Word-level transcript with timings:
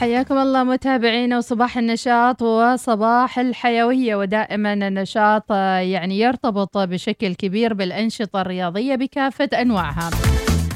حياكم 0.00 0.38
الله 0.38 0.64
متابعينا 0.64 1.38
وصباح 1.38 1.78
النشاط 1.78 2.42
وصباح 2.42 3.38
الحيوية 3.38 4.16
ودائما 4.16 4.72
النشاط 4.72 5.50
يعني 5.50 6.20
يرتبط 6.20 6.78
بشكل 6.78 7.34
كبير 7.34 7.74
بالأنشطة 7.74 8.40
الرياضية 8.40 8.94
بكافة 8.94 9.48
أنواعها 9.54 10.10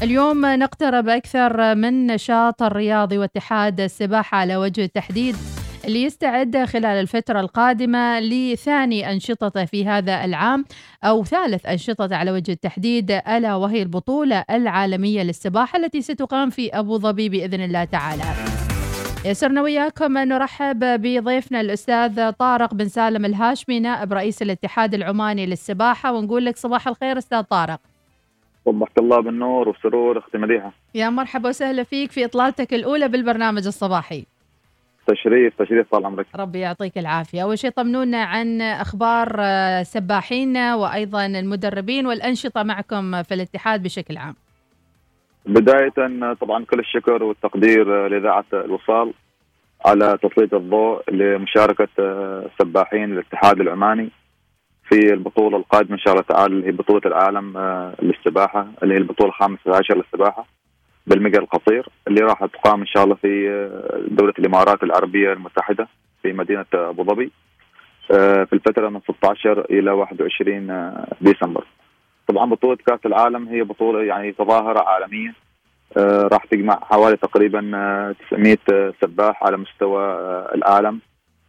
اليوم 0.02 0.46
نقترب 0.46 1.08
أكثر 1.08 1.74
من 1.74 2.06
نشاط 2.06 2.62
الرياضي 2.62 3.18
واتحاد 3.18 3.80
السباحة 3.80 4.38
على 4.38 4.56
وجه 4.56 4.84
التحديد 4.84 5.36
اللي 5.84 6.02
يستعد 6.02 6.64
خلال 6.64 6.86
الفترة 6.86 7.40
القادمة 7.40 8.20
لثاني 8.20 9.12
أنشطته 9.12 9.64
في 9.64 9.86
هذا 9.86 10.24
العام 10.24 10.64
أو 11.04 11.24
ثالث 11.24 11.66
أنشطته 11.66 12.16
على 12.16 12.30
وجه 12.30 12.52
التحديد 12.52 13.10
ألا 13.10 13.54
وهي 13.54 13.82
البطولة 13.82 14.44
العالمية 14.50 15.22
للسباحة 15.22 15.78
التي 15.78 16.02
ستقام 16.02 16.50
في 16.50 16.78
أبو 16.78 16.98
ظبي 16.98 17.28
بإذن 17.28 17.60
الله 17.60 17.84
تعالى. 17.84 18.53
يسرنا 19.26 19.62
وياكم 19.62 20.18
نرحب 20.18 20.78
بضيفنا 20.80 21.60
الأستاذ 21.60 22.30
طارق 22.30 22.74
بن 22.74 22.88
سالم 22.88 23.24
الهاشمي 23.24 23.80
نائب 23.80 24.12
رئيس 24.12 24.42
الاتحاد 24.42 24.94
العماني 24.94 25.46
للسباحة. 25.46 26.12
ونقول 26.12 26.44
لك 26.44 26.56
صباح 26.56 26.88
الخير 26.88 27.18
أستاذ 27.18 27.42
طارق. 27.42 27.80
صبحك 28.64 28.98
الله 28.98 29.20
بالنور 29.20 29.68
والسرور 29.68 30.18
أختي 30.18 30.38
مديحة. 30.38 30.72
يا 30.94 31.10
مرحبا 31.10 31.48
وسهلا 31.48 31.82
فيك 31.82 32.12
في 32.12 32.24
إطلالتك 32.24 32.74
الأولى 32.74 33.08
بالبرنامج 33.08 33.66
الصباحي. 33.66 34.24
تشريف 35.06 35.54
تشريف 35.58 35.90
طال 35.90 36.06
عمرك. 36.06 36.26
ربي 36.36 36.58
يعطيك 36.58 36.98
العافية. 36.98 37.42
أول 37.42 37.58
شيء 37.58 37.70
طمنونا 37.70 38.22
عن 38.22 38.60
أخبار 38.60 39.42
سباحينا 39.82 40.74
وأيضا 40.74 41.26
المدربين 41.26 42.06
والأنشطة 42.06 42.62
معكم 42.62 43.22
في 43.22 43.34
الاتحاد 43.34 43.82
بشكل 43.82 44.16
عام. 44.16 44.34
بداية 45.46 46.34
طبعا 46.40 46.64
كل 46.64 46.78
الشكر 46.78 47.22
والتقدير 47.24 48.08
لإذاعة 48.08 48.44
الوصال 48.52 49.12
على 49.86 50.18
تسليط 50.22 50.54
الضوء 50.54 51.10
لمشاركة 51.10 51.88
سباحين 52.58 53.12
الاتحاد 53.12 53.60
العماني 53.60 54.10
في 54.88 55.12
البطولة 55.12 55.56
القادمة 55.56 55.92
إن 55.94 55.98
شاء 55.98 56.12
الله 56.14 56.24
تعالى 56.28 56.54
اللي 56.54 56.66
هي 56.66 56.72
بطولة 56.72 57.00
العالم 57.06 57.58
للسباحة 58.02 58.66
اللي 58.82 58.94
هي 58.94 58.98
البطولة 58.98 59.28
الخامسة 59.30 59.76
عشر 59.76 59.96
للسباحة 59.96 60.46
بالمجال 61.06 61.42
القصير 61.42 61.88
اللي 62.08 62.20
راح 62.20 62.44
تقام 62.44 62.80
إن 62.80 62.86
شاء 62.86 63.04
الله 63.04 63.14
في 63.14 63.48
دولة 64.08 64.32
الإمارات 64.38 64.82
العربية 64.82 65.32
المتحدة 65.32 65.88
في 66.22 66.32
مدينة 66.32 66.66
أبو 66.74 67.04
ظبي 67.04 67.30
في 68.08 68.52
الفترة 68.52 68.88
من 68.88 69.00
16 69.00 69.66
إلى 69.70 69.90
21 69.90 70.94
ديسمبر. 71.20 71.64
طبعا 72.28 72.50
بطولة 72.50 72.76
كأس 72.86 73.00
العالم 73.06 73.48
هي 73.48 73.62
بطولة 73.62 74.04
يعني 74.04 74.32
تظاهره 74.32 74.82
عالميه 74.88 75.34
راح 76.32 76.44
تجمع 76.44 76.78
حوالي 76.82 77.16
تقريبا 77.16 77.60
900 78.30 78.56
سباح 79.02 79.44
على 79.44 79.56
مستوى 79.56 80.04
العالم 80.54 81.00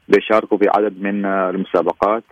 بيشاركوا 0.08 0.58
في 0.58 0.66
عدد 0.76 1.02
من 1.02 1.26
المسابقات 1.26 2.24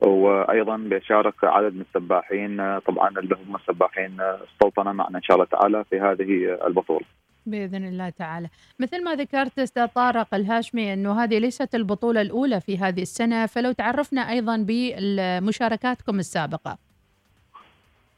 وأيضا 0.00 0.76
بيشارك 0.76 1.34
عدد 1.44 1.74
من 1.74 1.80
السباحين 1.80 2.78
طبعا 2.78 3.08
اللي 3.08 3.36
هم 3.46 3.56
السباحين 3.56 4.20
السلطنه 4.20 4.92
معنا 4.92 5.18
إن 5.18 5.22
شاء 5.22 5.36
الله 5.36 5.46
تعالى 5.46 5.84
في 5.90 6.00
هذه 6.00 6.58
البطولة. 6.66 7.04
بإذن 7.46 7.84
الله 7.84 8.08
تعالى. 8.10 8.48
مثل 8.80 9.04
ما 9.04 9.14
ذكرت 9.14 9.58
أستاذ 9.58 9.86
طارق 9.86 10.34
الهاشمي 10.34 10.92
إنه 10.92 11.22
هذه 11.24 11.38
ليست 11.38 11.74
البطولة 11.74 12.20
الأولى 12.20 12.60
في 12.60 12.78
هذه 12.78 13.02
السنة 13.02 13.46
فلو 13.46 13.72
تعرفنا 13.72 14.20
أيضا 14.20 14.64
بمشاركاتكم 14.68 16.18
السابقة. 16.18 16.78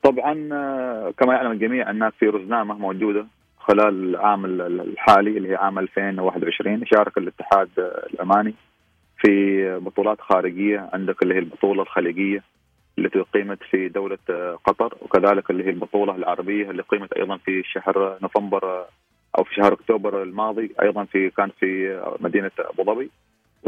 طبعا 0.06 0.34
كما 1.10 1.34
يعلم 1.34 1.50
الجميع 1.52 1.90
ان 1.90 2.10
في 2.10 2.26
رزنامه 2.26 2.74
موجودة 2.74 3.26
خلال 3.58 4.10
العام 4.10 4.44
الحالي 4.44 5.36
اللي 5.36 5.48
هي 5.48 5.54
عام 5.54 5.78
2021 5.78 6.86
شارك 6.86 7.18
الاتحاد 7.18 7.68
العماني 8.14 8.54
في 9.18 9.78
بطولات 9.78 10.20
خارجية 10.20 10.91
عندك 10.92 11.22
اللي 11.22 11.34
هي 11.34 11.38
البطولة 11.38 11.82
الخليجية 11.82 12.42
التي 12.98 13.20
قيمت 13.20 13.58
في 13.70 13.88
دولة 13.88 14.19
قطر 14.64 14.94
وكذلك 15.03 15.50
اللي 15.50 15.64
هي 15.64 15.70
البطولة 15.70 16.16
العربية 16.16 16.70
اللي 16.70 16.82
قيمت 16.82 17.12
أيضا 17.12 17.36
في 17.36 17.62
شهر 17.62 18.19
نوفمبر 18.22 18.84
أو 19.38 19.44
في 19.44 19.54
شهر 19.54 19.72
أكتوبر 19.72 20.22
الماضي 20.22 20.75
أيضا 20.82 21.04
في 21.04 21.31
كان 21.31 21.50
في 21.60 22.00
مدينة 22.20 22.50
أبو 22.58 22.84
ظبي. 22.84 23.10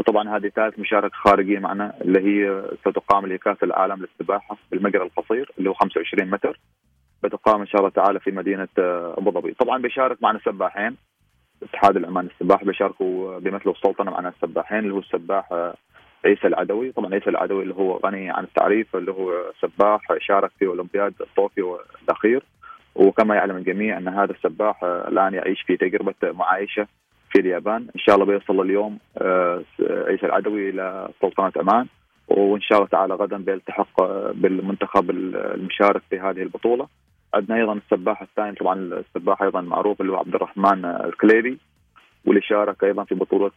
وطبعا 0.09 0.37
هذه 0.37 0.47
ثالث 0.47 0.79
مشاركه 0.79 1.15
خارجيه 1.15 1.59
معنا 1.59 1.93
اللي 2.01 2.19
هي 2.19 2.63
ستقام 2.79 3.23
اللي 3.25 3.37
كأس 3.37 3.63
العالم 3.63 4.01
للسباحة 4.01 4.57
بالمجرى 4.71 5.03
القصير 5.03 5.51
اللي 5.57 5.69
هو 5.69 5.73
25 5.73 6.29
متر. 6.29 6.59
بتقام 7.23 7.61
إن 7.61 7.67
شاء 7.67 7.81
الله 7.81 7.89
تعالى 7.89 8.19
في 8.19 8.31
مدينة 8.31 8.67
أبو 8.77 9.31
ظبي. 9.31 9.53
طبعا 9.53 9.81
بيشارك 9.81 10.23
معنا 10.23 10.39
سباحين 10.45 10.97
الاتحاد 11.61 11.97
العماني 11.97 12.27
للسباحة 12.27 12.65
بيشاركوا 12.65 13.39
بيمثلوا 13.39 13.73
السلطنه 13.73 14.11
معنا 14.11 14.29
السباحين 14.29 14.79
اللي 14.79 14.93
هو 14.93 14.99
السباح 14.99 15.73
عيسى 16.25 16.47
العدوي. 16.47 16.91
طبعا 16.91 17.13
عيسى 17.13 17.29
العدوي 17.29 17.63
اللي 17.63 17.73
هو 17.73 17.97
غني 17.97 18.29
عن 18.29 18.43
التعريف 18.43 18.95
اللي 18.95 19.11
هو 19.11 19.51
سباح 19.61 20.01
شارك 20.19 20.51
في 20.59 20.65
أولمبياد 20.65 21.13
طوكيو 21.35 21.79
الأخير. 22.03 22.43
وكما 22.95 23.35
يعلم 23.35 23.57
الجميع 23.57 23.97
إن 23.97 24.07
هذا 24.07 24.31
السباح 24.31 24.83
الآن 24.83 25.33
يعيش 25.33 25.61
في 25.61 25.77
تجربة 25.77 26.15
معايشة 26.23 26.87
في 27.31 27.39
اليابان. 27.39 27.87
إن 27.95 27.99
شاء 27.99 28.15
الله 28.15 28.25
بيوصل 28.25 28.61
اليوم 28.61 28.99
عيسى 29.79 30.25
العدوي 30.25 30.69
إلى 30.69 31.09
سلطنة 31.21 31.51
عمان 31.57 31.87
وإن 32.27 32.61
شاء 32.61 32.77
الله 32.77 32.89
تعالى 32.89 33.13
غدا 33.13 33.37
بيلتحق 33.37 34.01
بالمنتخب 34.31 35.09
المشارك 35.09 36.01
في 36.09 36.19
هذه 36.19 36.41
البطولة. 36.41 36.87
عندنا 37.33 37.57
أيضا 37.57 37.73
السباح 37.73 38.21
الثاني 38.21 38.55
طبعا 38.55 38.75
السباح 38.75 39.41
أيضا 39.41 39.61
معروف 39.61 40.01
اللي 40.01 40.11
هو 40.11 40.17
عبد 40.17 40.35
الرحمن 40.35 40.85
الكليبي 40.85 41.57
واللي 42.25 42.41
شارك 42.41 42.83
أيضا 42.83 43.03
في 43.03 43.15
بطولة 43.15 43.51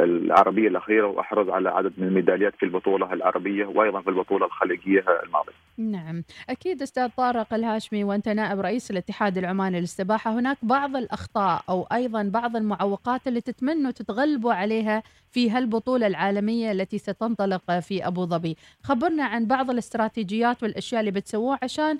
العربية 0.00 0.68
الأخيرة 0.68 1.06
وأحرز 1.06 1.48
على 1.48 1.68
عدد 1.68 1.92
من 1.98 2.08
الميداليات 2.08 2.54
في 2.56 2.62
البطولة 2.62 3.12
العربية 3.12 3.66
وأيضا 3.66 4.00
في 4.00 4.10
البطولة 4.10 4.46
الخليجية 4.46 5.04
الماضية. 5.24 5.52
نعم، 5.78 6.24
أكيد 6.50 6.82
أستاذ 6.82 7.08
طارق 7.16 7.54
الهاشمي 7.54 8.04
وأنت 8.04 8.28
نائب 8.28 8.60
رئيس 8.60 8.90
الاتحاد 8.90 9.38
العماني 9.38 9.80
للسباحة، 9.80 10.38
هناك 10.38 10.56
بعض 10.62 10.96
الأخطاء 10.96 11.62
أو 11.68 11.82
أيضا 11.92 12.22
بعض 12.22 12.56
المعوقات 12.56 13.28
اللي 13.28 13.40
تتمنوا 13.40 13.90
تتغلبوا 13.90 14.52
عليها 14.52 15.02
في 15.30 15.50
هالبطولة 15.50 16.06
العالمية 16.06 16.72
التي 16.72 16.98
ستنطلق 16.98 17.78
في 17.78 18.06
أبو 18.06 18.24
ظبي، 18.24 18.56
خبرنا 18.82 19.24
عن 19.24 19.46
بعض 19.46 19.70
الاستراتيجيات 19.70 20.62
والأشياء 20.62 21.00
اللي 21.00 21.10
بتسووها 21.10 21.58
عشان 21.62 21.98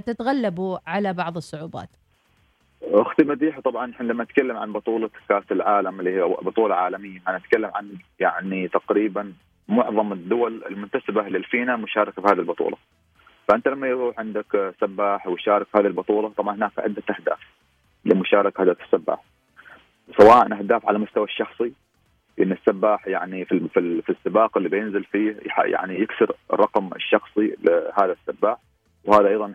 تتغلبوا 0.00 0.78
على 0.86 1.12
بعض 1.12 1.36
الصعوبات. 1.36 1.88
أختي 2.92 3.24
مديحة 3.24 3.60
طبعا 3.60 3.90
إحنا 3.90 4.06
لما 4.12 4.24
نتكلم 4.24 4.56
عن 4.56 4.72
بطولة 4.72 5.10
كأس 5.28 5.44
العالم 5.52 6.00
اللي 6.00 6.10
هي 6.16 6.22
بطولة 6.22 6.74
عالمية 6.74 7.20
هنتكلم 7.26 7.70
عن 7.74 7.92
يعني 8.20 8.68
تقريبا 8.68 9.32
معظم 9.68 10.12
الدول 10.12 10.64
المنتسبة 10.70 11.22
للفينا 11.22 11.76
مشاركة 11.76 12.22
في 12.22 12.28
هذه 12.28 12.38
البطولة. 12.40 12.76
فأنت 13.48 13.68
لما 13.68 13.86
يروح 13.86 14.18
عندك 14.18 14.74
سباح 14.80 15.26
ويشارك 15.26 15.66
في 15.66 15.78
هذه 15.78 15.86
البطولة 15.86 16.28
طبعا 16.28 16.54
هناك 16.54 16.72
عدة 16.78 17.02
أهداف 17.10 17.38
لمشاركة 18.04 18.62
هذا 18.62 18.76
السباح. 18.84 19.24
سواء 20.18 20.52
أهداف 20.58 20.86
على 20.86 20.96
المستوى 20.96 21.24
الشخصي 21.24 21.72
إن 22.40 22.52
السباح 22.52 23.06
يعني 23.06 23.44
في 23.44 23.68
في 24.02 24.10
السباق 24.10 24.56
اللي 24.56 24.68
بينزل 24.68 25.04
فيه 25.04 25.36
يعني 25.64 26.00
يكسر 26.00 26.32
الرقم 26.52 26.90
الشخصي 26.96 27.56
لهذا 27.64 28.12
السباح 28.12 28.56
وهذا 29.04 29.28
أيضا 29.28 29.54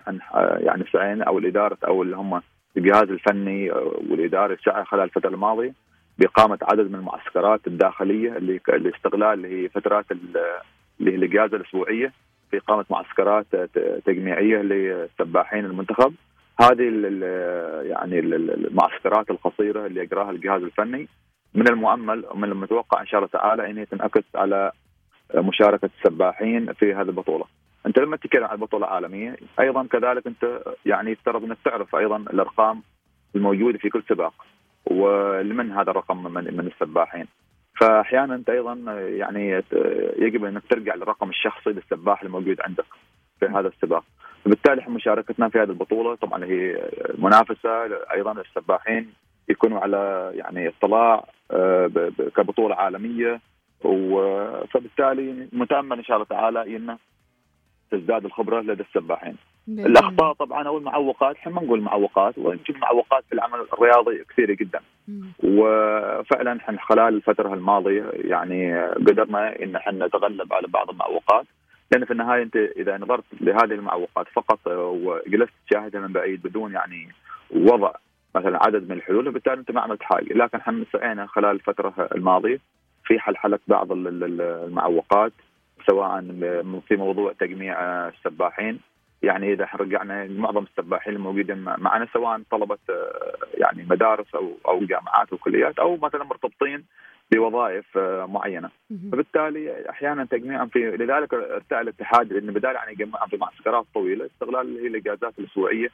يعني 0.60 0.84
سعينا 0.94 1.24
أو 1.24 1.38
الإدارة 1.38 1.78
أو 1.88 2.04
اللي 2.04 2.16
هم 2.16 2.42
الجهاز 2.78 3.10
الفني 3.10 3.72
والاداري 4.10 4.58
سعى 4.66 4.86
خلال 4.86 5.04
الفترة 5.04 5.30
الماضية 5.30 5.74
بإقامة 6.18 6.58
عدد 6.62 6.90
من 6.92 6.96
المعسكرات 6.96 7.68
الداخلية 7.68 8.38
اللي 8.38 8.60
الاستغلال 8.70 9.34
اللي 9.34 9.64
هي 9.64 9.70
فترات 9.70 10.06
اللي 10.12 11.12
هي 11.12 11.16
الإجازة 11.16 11.58
الأسبوعية 11.58 12.14
في 12.52 12.58
إقامة 12.58 12.86
معسكرات 12.90 13.46
تجميعية 14.06 14.58
لسباحين 14.62 15.66
المنتخب 15.66 16.14
هذه 16.62 16.84
يعني 17.84 18.20
المعسكرات 18.20 19.32
القصيرة 19.32 19.86
اللي 19.86 20.02
اجراها 20.02 20.32
الجهاز 20.32 20.64
الفني 20.64 21.08
من 21.54 21.68
المؤمل 21.68 22.26
ومن 22.32 22.52
المتوقع 22.52 23.02
إن 23.02 23.08
شاء 23.08 23.18
الله 23.20 23.30
تعالى 23.34 23.72
إن 23.72 23.88
تنعكس 23.90 24.24
على 24.36 24.72
مشاركة 25.36 25.90
السباحين 25.98 26.74
في 26.74 26.94
هذه 26.94 27.02
البطولة. 27.02 27.46
أنت 27.86 28.00
لما 28.00 28.18
تتكلم 28.18 28.44
عن 28.44 28.58
بطوله 28.58 28.88
عالميه 28.88 29.36
أيضا 29.60 29.88
كذلك 29.88 30.28
أنت 30.28 30.62
يعني 30.86 31.12
يفترض 31.12 31.44
أنك 31.44 31.58
تعرف 31.66 31.96
أيضا 31.96 32.18
الأرقام 32.18 32.82
الموجودة 33.36 33.78
في 33.78 33.90
كل 33.90 34.04
سباق 34.10 34.34
ولمن 34.86 35.72
هذا 35.72 35.92
الرقم 35.92 36.24
من 36.24 36.44
من 36.44 36.68
السباحين. 36.68 37.28
فاحيانا 37.80 38.36
أنت 38.36 38.50
أيضا 38.50 38.74
يعني 39.10 39.64
يجب 40.18 40.46
أنك 40.46 40.64
ترجع 40.70 40.96
للرقم 40.96 41.30
الشخصي 41.30 41.70
للسباح 41.70 42.22
الموجود 42.22 42.62
عندك 42.62 42.86
في 43.40 43.46
هذا 43.46 43.68
السباق. 43.68 44.04
فبالتالي 44.46 44.86
مشاركتنا 44.88 45.50
في 45.50 45.58
هذه 45.58 45.70
البطولة 45.70 46.16
طبعا 46.16 46.46
هي 46.46 46.90
منافسة 47.18 47.86
أيضا 48.12 48.32
السباحين 48.32 49.14
يكونوا 49.50 49.80
على 49.80 50.32
يعني 50.36 50.68
اطلاع 50.68 51.26
كبطولة 52.36 52.76
عالمية. 52.76 53.40
فبالتالي 54.74 55.48
متأمل 55.54 55.98
إن 55.98 56.04
شاء 56.04 56.18
الله 56.18 56.28
تعالى 56.30 56.76
انه 56.76 56.98
تزداد 57.92 58.26
الخبره 58.26 58.62
لدى 58.62 58.84
السباحين. 58.84 59.36
الاخطاء 59.70 60.34
طبعا 60.34 60.68
أو 60.68 60.78
المعوقات 60.78 61.36
إحنا 61.36 61.52
ما 61.52 61.62
نقول 61.64 61.82
معوقات 61.82 62.38
ونشوف 62.38 62.78
معوقات 62.78 63.24
في 63.30 63.34
العمل 63.34 63.66
الرياضي 63.74 64.24
كثيرة 64.30 64.54
جدا. 64.54 64.80
وفعلا 65.44 66.58
إحنا 66.58 66.78
خلال 66.82 67.16
الفترة 67.16 67.54
الماضية 67.54 68.06
يعني 68.14 68.86
قدرنا 68.86 69.64
إن 69.64 69.76
إحنا 69.76 70.06
نتغلب 70.06 70.54
على 70.54 70.68
بعض 70.68 70.90
المعوقات. 70.90 71.46
لأن 71.92 72.06
في 72.06 72.12
النهاية 72.12 72.44
أنت 72.44 72.56
إذا 72.56 72.98
نظرت 72.98 73.24
لهذه 73.42 73.74
المعوقات 73.74 74.28
فقط 74.28 74.60
وجلست 74.68 75.54
تشاهدها 75.70 76.02
من 76.02 76.14
بعيد 76.14 76.44
بدون 76.44 76.74
يعني 76.74 77.08
وضع 77.52 77.92
مثلا 78.36 78.66
عدد 78.66 78.90
من 78.90 78.92
الحلول 78.92 79.28
وبالتالي 79.28 79.60
أنت 79.60 79.72
ما 79.72 79.82
عملت 79.82 80.04
حاجة. 80.04 80.34
لكن 80.34 80.58
إحنا 80.58 80.86
سعينا 80.94 81.26
خلال 81.26 81.52
الفترة 81.52 82.10
الماضية 82.16 82.60
في 83.06 83.20
حلحله 83.20 83.60
بعض 83.68 83.92
المعوقات. 83.92 85.32
سواء 85.90 86.22
في 86.88 86.96
موضوع 86.96 87.34
تجميع 87.34 87.76
السباحين. 88.08 88.80
يعني 89.22 89.54
إذا 89.54 89.68
رجعنا 89.76 90.28
معظم 90.28 90.64
السباحين 90.64 91.14
الموجودين 91.16 91.58
معنا 91.58 92.08
سواء 92.14 92.42
طلبة 92.52 92.78
يعني 93.54 93.86
مدارس 93.90 94.36
أو 94.36 94.52
أو 94.68 94.86
جامعات 94.86 95.34
وكليات 95.34 95.80
أو 95.80 95.98
مثلا 95.98 96.24
مرتبطين 96.24 96.86
بوظائف 97.32 97.98
معينة. 98.30 98.70
فبالتالي 99.12 99.90
أحيانا 99.90 100.26
تجميعهم 100.26 100.68
في 100.68 100.80
لذلك 100.80 101.34
ارتأى 101.34 101.82
الاتحاد 101.82 102.34
لأن 102.34 102.54
بدال 102.54 102.76
يعني 102.76 102.92
يجمعهم 102.92 103.28
في 103.28 103.38
معسكرات 103.38 103.86
طويلة 103.94 104.26
استغلال 104.26 104.86
الإجازات 104.88 105.34
الأسبوعية. 105.40 105.90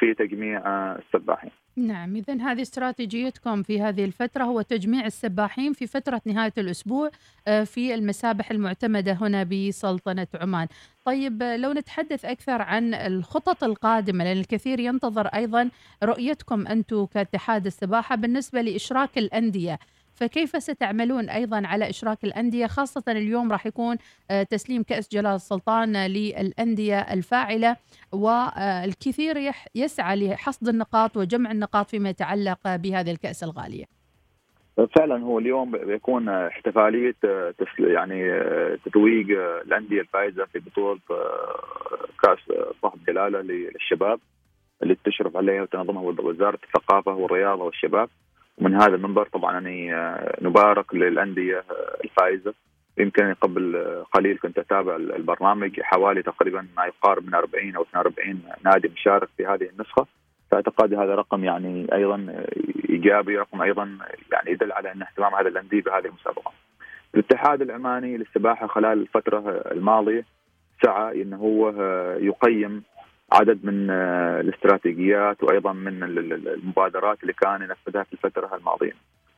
في 0.00 0.14
تجميع 0.14 0.62
السباحين. 0.96 1.50
نعم 1.76 2.16
إذا 2.16 2.34
هذه 2.34 2.62
استراتيجيتكم 2.62 3.62
في 3.62 3.82
هذه 3.82 4.04
الفترة 4.04 4.44
هو 4.44 4.62
تجميع 4.62 5.06
السباحين 5.06 5.72
في 5.72 5.86
فترة 5.86 6.20
نهاية 6.24 6.52
الأسبوع 6.58 7.10
آه، 7.48 7.64
في 7.64 7.94
المسابح 7.94 8.50
المعتمدة 8.50 9.12
هنا 9.12 9.42
بسلطنة 9.42 10.26
عمان 10.34 10.66
طيب 11.04 11.42
لو 11.42 11.72
نتحدث 11.72 12.24
أكثر 12.24 12.62
عن 12.62 12.94
الخطط 12.94 13.64
القادمة 13.64 14.24
لأن 14.24 14.36
الكثير 14.36 14.80
ينتظر 14.80 15.26
أيضا 15.26 15.70
رؤيتكم 16.02 16.66
أنتم 16.66 17.06
كاتحاد 17.06 17.66
السباحة 17.66 18.16
بالنسبة 18.16 18.60
لإشراك 18.60 19.18
الأندية 19.18 19.78
فكيف 20.20 20.62
ستعملون 20.62 21.28
أيضا 21.28 21.62
على 21.66 21.90
إشراك 21.90 22.24
الأندية؟ 22.24 22.66
خاصة 22.66 23.02
اليوم 23.08 23.52
راح 23.52 23.66
يكون 23.66 23.96
آه، 24.30 24.42
تسليم 24.42 24.82
كأس 24.82 25.08
جلال 25.12 25.34
السلطان 25.34 26.06
للأندية 26.06 26.98
الفاعلة 26.98 27.76
والكثير 28.12 29.36
يسعى 29.74 30.28
لحصد 30.28 30.68
النقاط 30.68 31.16
وجمع 31.16 31.50
النقاط 31.50 31.90
فيما 31.90 32.08
يتعلق 32.08 32.76
بهذه 32.76 33.10
الكأس 33.10 33.44
الغالية. 33.44 33.84
فعلا 34.98 35.22
هو 35.24 35.38
اليوم 35.38 35.70
بيكون 35.70 36.28
احتفالية 36.28 37.16
آه، 37.24 37.54
يعني 37.78 38.32
آه، 38.32 38.78
تتويج 38.84 39.30
الأندية 39.66 40.00
الفائزة 40.00 40.44
في 40.44 40.58
بطولة 40.58 41.00
كأس 42.22 42.38
صاحب 42.82 42.98
جلالة 43.08 43.40
للشباب 43.40 44.20
اللي 44.82 44.96
تشرف 45.04 45.36
عليها 45.36 45.62
وتنظمها 45.62 46.02
وزارة 46.02 46.58
الثقافة 46.64 47.14
والرياضة 47.14 47.64
والشباب. 47.64 48.08
ومن 48.60 48.74
هذا 48.74 48.94
المنبر 48.94 49.26
طبعا 49.26 49.58
أني 49.58 49.94
آه، 49.94 50.36
نبارك 50.42 50.94
للأندية 50.94 51.56
آه، 51.56 51.96
الفائزة 52.04 52.54
يمكن 52.98 53.34
قبل 53.34 53.76
آه، 53.76 54.06
قليل 54.12 54.38
كنت 54.38 54.58
أتابع 54.58 54.96
البرنامج 54.96 55.80
حوالي 55.80 56.22
تقريبا 56.22 56.66
ما 56.76 56.84
يقارب 56.84 57.26
من 57.26 57.34
40 57.34 57.76
أو 57.76 57.82
42 57.82 58.42
نادي 58.64 58.88
مشارك 58.88 59.28
في 59.36 59.46
هذه 59.46 59.68
النسخة 59.72 60.06
فاعتقد 60.50 60.94
هذا 60.94 61.14
رقم 61.14 61.44
يعني 61.44 61.86
أيضا 61.92 62.44
إيجابي 62.88 63.38
رقم 63.38 63.62
أيضا 63.62 63.98
يعني 64.32 64.50
يدل 64.50 64.72
على 64.72 64.92
أن 64.92 65.02
اهتمام 65.02 65.34
هذا 65.34 65.48
الأندية 65.48 65.82
بهذه 65.82 66.06
المسابقة. 66.06 66.52
الاتحاد 67.14 67.62
العماني 67.62 68.16
للسباحة 68.16 68.66
خلال 68.66 69.00
الفترة 69.00 69.38
الماضية 69.72 70.24
سعى 70.84 71.22
إنه 71.22 71.36
هو 71.36 71.70
يقيم 72.20 72.82
عدد 73.32 73.64
من 73.64 73.90
آه، 73.90 74.40
الاستراتيجيات 74.40 75.42
وأيضا 75.42 75.72
من 75.72 76.02
المبادرات 76.02 77.22
اللي 77.22 77.32
كان 77.32 77.62
ينفذها 77.62 78.02
في 78.02 78.12
الفترة 78.12 78.56
الماضية. 78.56 78.92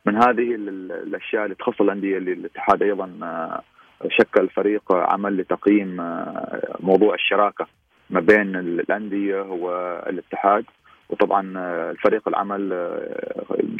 من 0.05 0.15
هذه 0.15 0.55
الأشياء 0.55 1.43
اللي 1.43 1.55
تخص 1.55 1.81
الأندية 1.81 2.17
اللي 2.17 2.33
الاتحاد 2.33 2.83
أيضا 2.83 3.19
آه، 3.23 3.61
شكل 4.09 4.49
فريق 4.49 4.83
عمل 4.91 5.37
لتقييم 5.37 6.01
آه، 6.01 6.77
موضوع 6.79 7.15
الشراكة 7.15 7.67
ما 8.09 8.19
بين 8.19 8.55
الأندية 8.55 9.41
والاتحاد 9.41 10.65
وطبعا 11.09 11.53
الفريق 11.91 12.27
العمل 12.27 12.73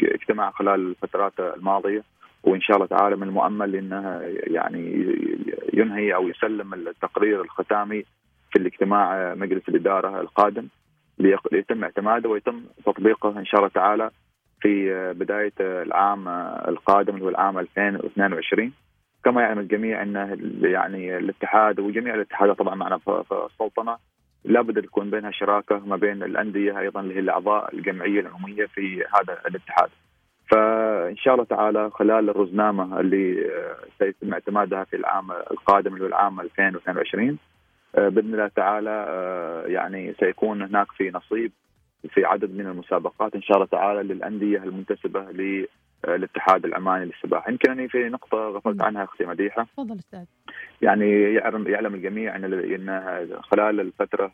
اجتمع 0.02 0.50
خلال 0.50 0.90
الفترات 0.90 1.32
الماضية 1.40 2.02
وإن 2.42 2.60
شاء 2.60 2.76
الله 2.76 2.86
تعالى 2.86 3.16
من 3.16 3.22
المؤمل 3.22 3.76
إنه 3.76 4.20
يعني 4.46 5.06
ينهي 5.72 6.14
أو 6.14 6.28
يسلم 6.28 6.74
التقرير 6.74 7.40
الختامي 7.40 8.04
في 8.54 8.60
الاجتماع 8.60 9.34
مجلس 9.34 9.68
الإدارة 9.68 10.20
القادم 10.20 10.68
ليتم 11.52 11.84
اعتماده 11.84 12.28
ويتم 12.28 12.62
تطبيقه 12.86 13.38
إن 13.38 13.44
شاء 13.44 13.60
الله 13.60 13.70
تعالى 13.74 14.10
في 14.60 15.12
بداية 15.12 15.52
العام 15.60 16.28
القادم 16.68 17.14
اللي 17.14 17.24
هو 17.24 17.28
العام 17.28 17.58
2022 17.58 18.72
كما 19.24 19.42
يعلم 19.42 19.58
الجميع 19.58 20.02
أن 20.02 20.38
يعني 20.62 21.16
الاتحاد 21.16 21.80
وجميع 21.80 22.14
الاتحادات 22.14 22.58
طبعا 22.58 22.74
معنا 22.74 22.98
في 22.98 23.24
السلطنه 23.50 23.96
لابد 24.44 24.82
تكون 24.82 25.10
بينها 25.10 25.30
شراكة 25.30 25.78
ما 25.86 25.96
بين 25.96 26.22
الأندية 26.22 26.78
أيضا 26.78 27.00
اللي 27.00 27.14
هي 27.14 27.18
الأعضاء 27.18 27.74
الجمعية 27.74 28.20
العمومية 28.20 28.66
في 28.66 29.04
هذا 29.14 29.38
الاتحاد. 29.46 29.88
فإن 30.50 31.16
شاء 31.16 31.34
الله 31.34 31.44
تعالى 31.44 31.90
خلال 31.90 32.30
الرزنامة 32.30 33.00
اللي 33.00 33.50
سيتم 33.98 34.32
اعتمادها 34.32 34.84
في 34.84 34.96
العام 34.96 35.32
القادم 35.32 35.94
اللي 35.94 36.04
هو 36.04 36.08
العام 36.08 36.40
2022 36.40 37.28
آه، 37.28 37.53
بإذن 37.96 38.34
الله 38.34 38.48
تعالى 38.48 39.06
آه، 39.08 39.66
يعني 39.66 40.14
سيكون 40.20 40.62
هناك 40.62 40.86
في 40.92 41.10
نصيب 41.10 41.52
في 42.08 42.24
عدد 42.24 42.54
من 42.54 42.66
المسابقات 42.66 43.34
إن 43.34 43.42
شاء 43.42 43.56
الله 43.56 43.66
تعالى 43.66 44.14
للأندية 44.14 44.58
المنتسبة 44.58 45.20
للاتحاد 45.30 46.64
العماني 46.64 47.04
للسباحة، 47.04 47.50
يمكن 47.50 47.70
أني 47.70 47.88
في 47.88 48.08
نقطة 48.08 48.38
غفلت 48.38 48.82
عنها 48.82 49.04
أختي 49.04 49.24
مديحة. 49.24 49.62
تفضل 49.62 49.94
أستاذ. 49.98 50.24
يعني 50.82 51.34
يعلم 51.34 51.68
يعلم 51.68 51.94
الجميع 51.94 52.36
إن 52.36 52.44
إن 52.44 53.40
خلال 53.42 53.80
الفترة 53.80 54.32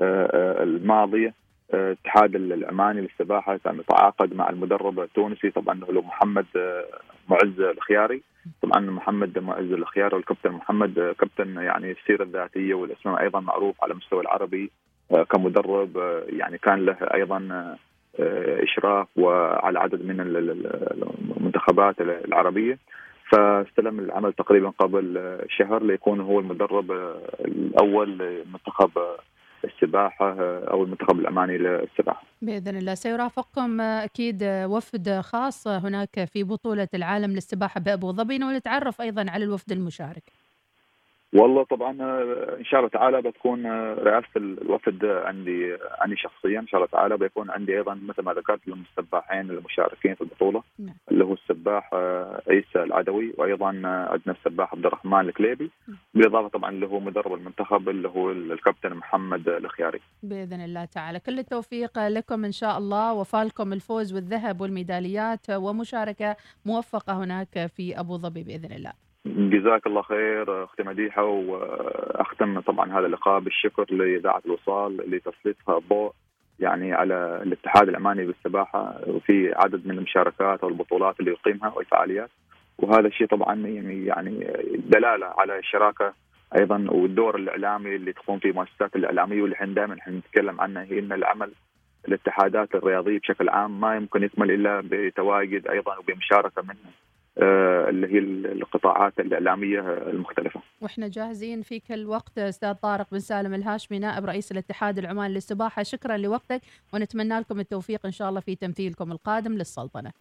آه، 0.00 0.62
الماضية 0.62 1.34
الاتحاد 1.74 2.34
العماني 2.34 3.00
للسباحة 3.00 3.56
كان 3.56 3.78
يتعاقد 3.80 4.34
مع 4.34 4.50
المدرب 4.50 5.00
التونسي 5.00 5.50
طبعا 5.50 5.80
هو 5.84 6.02
محمد 6.02 6.46
معز 7.28 7.60
الخياري 7.60 8.22
طبعا 8.62 8.80
محمد 8.80 9.38
معز 9.38 9.72
الخيار 9.72 10.14
والكابتن 10.14 10.50
محمد 10.50 11.14
كابتن 11.18 11.56
يعني 11.56 11.90
السيرة 11.90 12.22
الذاتية 12.22 12.74
والاسم 12.74 13.16
أيضا 13.16 13.40
معروف 13.40 13.76
على 13.82 13.92
المستوى 13.92 14.20
العربي 14.20 14.70
آه، 15.14 15.22
كمدرب 15.22 15.98
آه، 15.98 16.22
يعني 16.28 16.58
كان 16.58 16.86
له 16.86 16.96
أيضا 17.14 17.48
آه، 18.20 18.62
إشراف 18.62 19.08
وعلى 19.16 19.78
عدد 19.78 20.04
من 20.04 20.20
المنتخبات 21.40 22.00
العربية. 22.00 22.78
فاستلم 23.32 23.98
العمل 23.98 24.32
تقريبا 24.32 24.70
قبل 24.70 25.38
شهر 25.48 25.82
ليكون 25.82 26.20
هو 26.20 26.40
المدرب 26.40 26.92
الأول 27.44 28.18
لمنتخب 28.18 28.90
السباحة 29.64 30.34
أو 30.70 30.84
المنتخب 30.84 31.18
الاماني 31.18 31.58
للسباحة. 31.58 32.22
بإذن 32.42 32.76
الله 32.76 32.94
سيرافقكم 32.94 33.80
أكيد 33.80 34.42
وفد 34.44 35.20
خاص 35.20 35.68
هناك 35.68 36.24
في 36.24 36.44
بطولة 36.44 36.88
العالم 36.94 37.30
للسباحة 37.32 37.80
بأبو 37.80 38.12
ظبي 38.12 38.44
ونتعرف 38.44 39.00
أيضا 39.00 39.30
على 39.30 39.44
الوفد 39.44 39.72
المشارك. 39.72 40.22
والله 41.34 41.64
طبعا 41.64 41.90
إن 42.58 42.64
شاء 42.64 42.80
الله 42.80 42.90
تعالى 42.90 43.22
بتكون 43.22 43.66
رئاسة 43.92 44.28
الوفد 44.36 45.04
عندي 45.04 45.76
عندي 46.00 46.16
شخصيا 46.16 46.60
إن 46.60 46.66
شاء 46.66 46.80
الله 46.80 46.90
تعالى 46.92 47.16
بيكون 47.16 47.50
عندي 47.50 47.76
أيضا 47.76 47.94
مثل 47.94 48.22
ما 48.22 48.32
ذكرت 48.32 48.60
السباحين 48.68 49.50
المشاركين 49.50 50.14
في 50.14 50.20
البطولة 50.20 50.62
نعم. 50.78 50.94
اللي 51.10 51.24
هو 51.24 51.32
السباح 51.32 51.90
آه، 51.92 52.42
عيسى 52.48 52.82
العدوي 52.82 53.34
وأيضا 53.38 53.68
آه، 53.84 54.12
عندنا 54.12 54.36
السباح 54.38 54.72
عبد 54.72 54.86
الرحمن 54.86 55.20
الكليبي 55.20 55.70
بالإضافة 56.14 56.48
طبعا 56.48 56.70
اللي 56.70 56.86
هو 56.86 57.00
مدرب 57.00 57.34
المنتخب 57.34 57.88
اللي 57.88 58.08
هو 58.08 58.30
الكابتن 58.30 58.94
محمد 58.94 59.48
الخياري. 59.48 60.00
بإذن 60.22 60.60
الله 60.60 60.84
تعالى 60.84 61.20
كل 61.20 61.38
التوفيق 61.38 61.98
لكم 62.08 62.44
إن 62.44 62.52
شاء 62.52 62.78
الله 62.78 63.12
وفالكم 63.12 63.72
الفوز 63.72 64.14
والذهب 64.14 64.60
والميداليات 64.60 65.50
ومشاركة 65.50 66.36
موفقة 66.66 67.24
هناك 67.24 67.66
في 67.66 68.00
أبو 68.00 68.16
ظبي 68.16 68.42
بإذن 68.42 68.72
الله. 68.72 69.07
جزاك 69.36 69.86
الله 69.86 70.02
خير 70.02 70.64
أختي 70.64 70.82
مديحة 70.82 71.22
وأختم 71.24 72.60
طبعا 72.60 72.92
هذا 72.98 73.06
اللقاء 73.06 73.40
بالشكر 73.40 73.86
لإذاعة 73.94 74.42
الوصال 74.46 74.96
لتسليطها 74.96 75.78
الضوء 75.78 76.12
يعني 76.60 76.92
على 76.92 77.42
الاتحاد 77.42 77.88
العماني 77.88 78.26
بالسباحة 78.26 79.00
وفي 79.06 79.54
عدد 79.56 79.86
من 79.86 79.98
المشاركات 79.98 80.64
والبطولات 80.64 81.20
اللي 81.20 81.30
يقيمها 81.30 81.72
والفعاليات. 81.76 82.30
وهذا 82.78 83.06
الشيء 83.06 83.26
طبعا 83.26 83.66
يعني 83.66 84.46
دلالة 84.76 85.26
على 85.26 85.58
الشراكه 85.58 86.12
أيضا 86.58 86.86
والدور 86.88 87.36
الإعلامي 87.36 87.96
اللي 87.96 88.12
تقوم 88.12 88.38
فيه 88.38 88.50
المؤسسات 88.50 88.96
الإعلامية 88.96 89.42
واللي 89.42 89.54
إحنا 89.56 89.74
دائما 89.74 89.98
إحنا 89.98 90.12
نتكلم 90.18 90.60
عنه 90.60 90.80
هي 90.80 90.98
إن 90.98 91.12
العمل 91.12 91.52
الاتحادات 92.08 92.74
الرياضية 92.74 93.18
بشكل 93.18 93.48
عام 93.48 93.80
ما 93.80 93.96
يمكن 93.96 94.22
يكمل 94.22 94.50
إلا 94.50 94.82
بتواجد 94.84 95.68
أيضا 95.68 95.96
وبمشاركة 95.98 96.62
من 96.62 96.70
آه، 96.70 97.07
اللي 97.38 98.06
هي 98.06 98.18
القطاعات 98.52 99.20
الإعلامية 99.20 99.80
المختلفة. 99.80 100.60
وإحنا 100.80 101.08
جاهزين 101.08 101.62
في 101.62 101.80
كل 101.80 102.06
وقت 102.06 102.38
أستاذ 102.38 102.74
طارق 102.74 103.06
بن 103.12 103.18
سالم 103.18 103.54
الهاشمي 103.54 103.98
نائب 103.98 104.24
رئيس 104.24 104.52
الاتحاد 104.52 104.98
العماني 104.98 105.34
للسباحة 105.34 105.82
شكرا 105.82 106.16
لوقتك 106.16 106.60
ونتمنى 106.92 107.38
لكم 107.40 107.60
التوفيق 107.60 108.06
إن 108.06 108.12
شاء 108.12 108.28
الله 108.28 108.40
في 108.40 108.54
تمثيلكم 108.54 109.12
القادم 109.12 109.52
للسلطنة. 109.52 110.12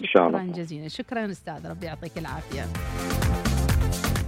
إن 0.00 0.06
شاء 0.06 0.28
الله. 0.28 0.42
شكرا 0.42 0.52
جزيلا 0.52 0.88
شكرا 0.88 1.30
أستاذ 1.30 1.70
ربي 1.70 1.86
يعطيك 1.86 2.18
العافية. 2.18 2.62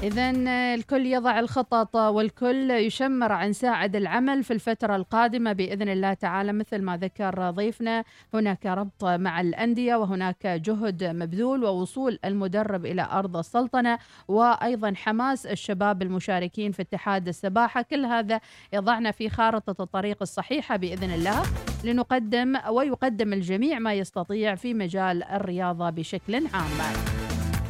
إذا 0.02 0.31
الكل 0.75 1.07
يضع 1.07 1.38
الخطط 1.38 1.97
والكل 1.97 2.71
يشمر 2.71 3.33
عن 3.33 3.52
ساعد 3.52 3.97
العمل 3.97 4.45
في 4.45 4.52
الفترة 4.52 4.97
القادمة 4.97 5.52
بإذن 5.52 5.88
الله 5.88 6.14
تعالى 6.14 6.52
مثل 6.52 6.83
ما 6.83 6.97
ذكر 6.97 7.50
ضيفنا 7.50 8.05
هناك 8.35 8.67
ربط 8.67 9.05
مع 9.05 9.40
الأندية 9.40 9.97
وهناك 9.97 10.47
جهد 10.47 11.05
مبذول 11.05 11.64
ووصول 11.64 12.19
المدرب 12.25 12.87
إلى 12.87 13.09
أرض 13.12 13.37
السلطنة 13.37 13.99
وأيضا 14.29 14.93
حماس 14.97 15.47
الشباب 15.47 16.02
المشاركين 16.02 16.73
في 16.73 16.83
اتحاد 16.83 17.29
السباحة 17.29 17.83
كل 17.83 18.05
هذا 18.05 18.40
يضعنا 18.73 19.11
في 19.11 19.29
خارطة 19.29 19.83
الطريق 19.83 20.17
الصحيحة 20.23 20.76
بإذن 20.76 21.11
الله 21.11 21.43
لنقدم 21.85 22.57
ويقدم 22.71 23.33
الجميع 23.33 23.79
ما 23.79 23.95
يستطيع 23.95 24.55
في 24.55 24.75
مجال 24.75 25.23
الرياضة 25.23 25.90
بشكل 25.90 26.47
عام. 26.55 27.20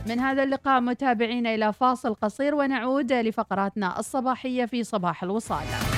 من 0.07 0.19
هذا 0.19 0.43
اللقاء 0.43 0.81
متابعينا 0.81 1.55
إلى 1.55 1.73
فاصل 1.73 2.15
قصير 2.15 2.55
ونعود 2.55 3.13
لفقراتنا 3.13 3.99
الصباحية 3.99 4.65
في 4.65 4.85
صباح 4.85 5.23
الوصال. 5.23 5.90